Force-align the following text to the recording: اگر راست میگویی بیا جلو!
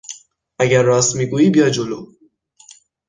اگر 0.59 0.83
راست 0.83 1.15
میگویی 1.15 1.49
بیا 1.49 1.69
جلو! 1.69 2.05